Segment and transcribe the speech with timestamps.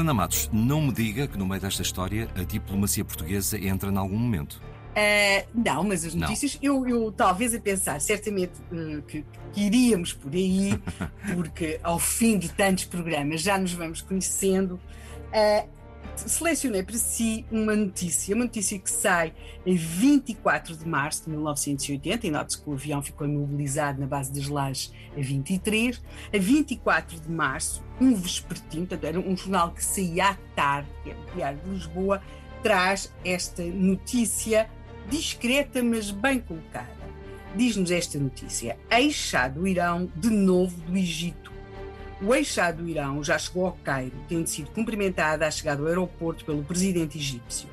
[0.00, 3.96] Helena Matos, não me diga que no meio desta história a diplomacia portuguesa entra em
[3.98, 4.54] algum momento.
[4.90, 10.14] Uh, não, mas as notícias, eu, eu, talvez a pensar, certamente uh, que, que, iríamos
[10.14, 10.80] por aí,
[11.36, 14.80] porque ao fim de tantos programas já nos vamos conhecendo.
[15.28, 15.68] Uh,
[16.16, 19.32] selecionei para si uma notícia, uma notícia que sai
[19.64, 24.32] em 24 de março de 1980, e note-se que o avião ficou imobilizado na base
[24.32, 26.02] das lajes a 23.
[26.34, 31.10] A 24 de março, um vespertino, portanto, era um jornal que saía à tarde, que
[31.42, 32.22] é o de Lisboa,
[32.62, 34.68] traz esta notícia
[35.08, 37.00] discreta, mas bem colocada.
[37.54, 41.50] Diz-nos esta notícia: Eixado do Irão de novo do Egito.
[42.22, 46.44] O eixado do Irão já chegou ao Cairo, tendo sido cumprimentado à chegada ao aeroporto
[46.44, 47.66] pelo presidente egípcio.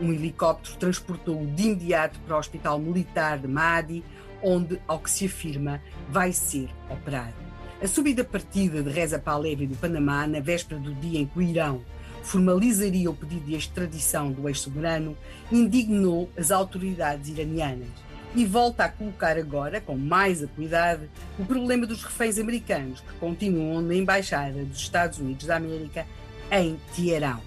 [0.00, 4.04] Um helicóptero transportou-o de imediato para o hospital militar de Mahdi,
[4.40, 7.34] onde, ao que se afirma, vai ser operado.
[7.82, 11.42] A subida partida de Reza Pahlavi do Panamá, na véspera do dia em que o
[11.42, 11.82] Irão
[12.22, 15.18] formalizaria o pedido de extradição do ex-soberano,
[15.50, 17.88] indignou as autoridades iranianas
[18.34, 23.80] e volta a colocar agora, com mais acuidade, o problema dos reféns americanos que continuam
[23.80, 26.06] na Embaixada dos Estados Unidos da América
[26.50, 27.40] em Teherão.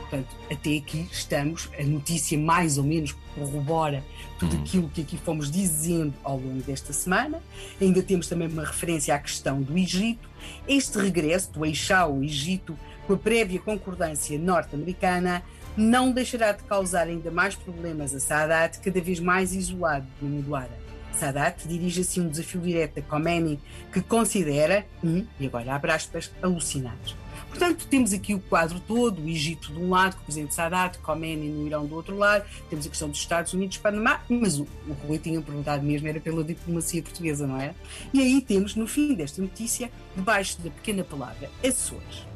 [0.00, 4.02] Portanto, até aqui estamos, a notícia mais ou menos corrobora
[4.38, 4.62] tudo uhum.
[4.62, 7.42] aquilo que aqui fomos dizendo ao longo desta semana.
[7.80, 10.28] Ainda temos também uma referência à questão do Egito.
[10.66, 15.42] Este regresso do Eixá ao Egito com a prévia concordância norte-americana,
[15.78, 20.76] não deixará de causar ainda mais problemas a Sadat, cada vez mais isolado do Muduara.
[21.12, 23.60] Sadat dirige assim um desafio direto a Khomeini,
[23.92, 27.16] que considera um, e agora abre aspas, alucinados.
[27.48, 30.98] Portanto, temos aqui o quadro todo, o Egito de um lado, com o presidente Sadat,
[30.98, 34.66] Khomeini no Irão do outro lado, temos a questão dos Estados Unidos, Panamá, mas o,
[34.86, 37.74] o Rui tinha perguntado mesmo, era pela diplomacia portuguesa, não é?
[38.12, 42.27] E aí temos, no fim desta notícia, debaixo da pequena palavra Açores,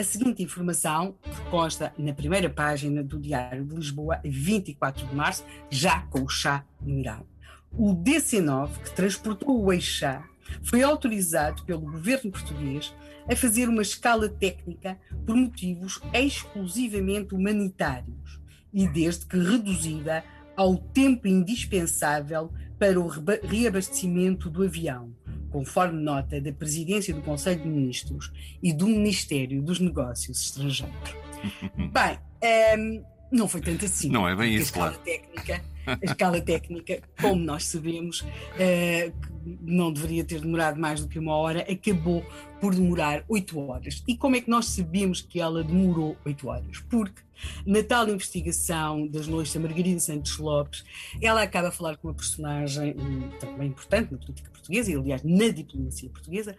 [0.00, 5.44] a seguinte informação, que consta na primeira página do Diário de Lisboa, 24 de março,
[5.68, 7.26] já com o chá no Irão.
[7.70, 10.26] O DC-9, que transportou o eixá,
[10.62, 12.94] foi autorizado pelo governo português
[13.30, 18.40] a fazer uma escala técnica por motivos exclusivamente humanitários
[18.72, 20.24] e desde que reduzida
[20.56, 25.14] ao tempo indispensável para o reabastecimento do avião,
[25.50, 31.14] conforme nota da Presidência do Conselho de Ministros e do Ministério dos Negócios Estrangeiros.
[31.76, 34.10] Bem, um, ehm, não foi tanto assim.
[34.10, 34.98] Não é bem isso, claro.
[34.98, 39.12] Técnica, a escala técnica, como nós sabemos, uh,
[39.60, 42.24] não deveria ter demorado mais do que uma hora, acabou
[42.60, 44.02] por demorar oito horas.
[44.06, 46.78] E como é que nós sabemos que ela demorou oito horas?
[46.88, 47.22] Porque
[47.66, 50.84] na tal investigação das lojas da Margarida Santos Lopes,
[51.20, 52.94] ela acaba a falar com uma personagem
[53.38, 56.56] também importante na política portuguesa, e aliás na diplomacia portuguesa,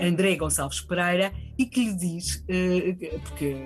[0.00, 3.56] André Gonçalves Pereira, e que lhe diz, uh, porque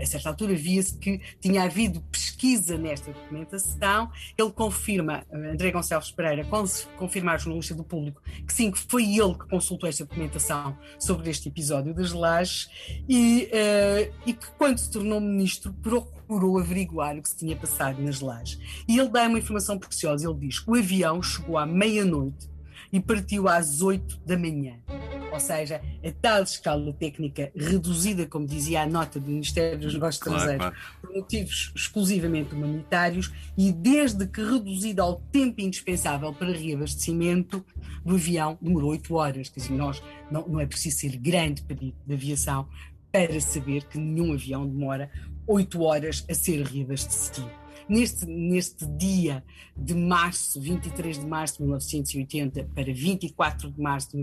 [0.00, 2.02] a certa altura via-se que tinha havido
[2.42, 4.10] pesquisa nesta documentação.
[4.36, 6.44] Ele confirma, André Gonçalves Pereira,
[6.96, 11.30] confirma à jornalista do público que sim, que foi ele que consultou esta documentação sobre
[11.30, 12.68] este episódio das lajes
[13.08, 18.02] e, uh, e que, quando se tornou ministro, procurou averiguar o que se tinha passado
[18.02, 18.58] nas lajes.
[18.88, 22.50] E ele dá uma informação preciosa: ele diz que o avião chegou à meia-noite
[22.92, 24.78] e partiu às 8 da manhã
[25.32, 30.22] ou seja, a tal escala técnica reduzida, como dizia a nota do Ministério dos Negócios
[30.22, 31.00] claro, Estrangeiros, claro.
[31.00, 37.64] por motivos exclusivamente humanitários e desde que reduzida ao tempo indispensável para reabastecimento
[38.04, 39.48] do avião, demorou 8 horas.
[39.48, 42.68] Quer dizer, nós, não, não é preciso ser grande perito de aviação
[43.10, 45.10] para saber que nenhum avião demora
[45.46, 49.42] 8 horas a ser reabastecido neste, neste dia
[49.76, 54.16] de março, 23 de março de 1980 para 24 de março de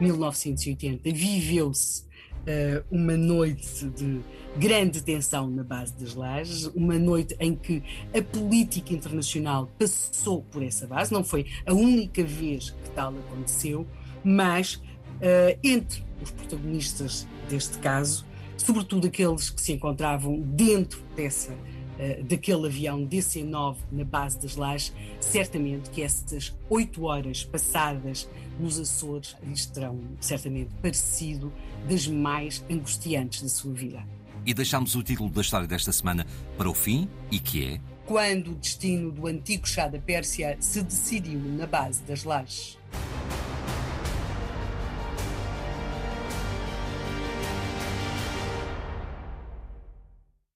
[0.00, 2.02] 1980, viveu-se
[2.42, 4.20] uh, uma noite de
[4.56, 7.82] grande tensão na base das lajes, uma noite em que
[8.16, 13.86] a política internacional passou por essa base, não foi a única vez que tal aconteceu,
[14.24, 18.26] mas uh, entre os protagonistas deste caso,
[18.56, 21.52] sobretudo aqueles que se encontravam dentro dessa
[21.98, 28.28] uh, daquele avião DC-9 na base das Lajes, certamente que essas oito horas passadas
[28.58, 31.52] nos Açores lhes terão certamente parecido
[31.88, 34.04] das mais angustiantes da sua vida.
[34.44, 38.52] E deixamos o título da história desta semana para o fim, e que é Quando
[38.52, 42.81] o destino do antigo chá da Pérsia se decidiu na base das Lajes.